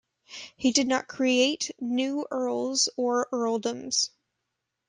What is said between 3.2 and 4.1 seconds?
earldoms.